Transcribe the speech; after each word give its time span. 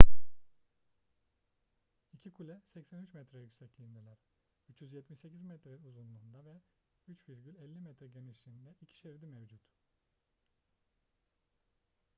i̇ki 2.13 2.29
kule 2.33 2.61
83 2.73 3.13
metre 3.13 3.39
yüksekliğindeler. 3.39 4.17
378 4.69 5.41
metre 5.43 5.75
uzunluğunda 5.75 6.45
ve 6.45 6.61
3,50 7.07 7.79
metre 7.79 8.07
genişliğinde 8.07 8.75
iki 8.81 8.95
şeridi 8.97 9.27
mevcut 9.27 9.61